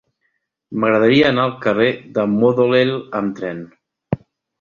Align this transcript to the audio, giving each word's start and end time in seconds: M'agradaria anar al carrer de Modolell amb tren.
M'agradaria 0.83 1.27
anar 1.33 1.43
al 1.49 1.53
carrer 1.65 1.89
de 2.15 2.23
Modolell 2.31 2.95
amb 3.21 3.37
tren. 3.41 3.61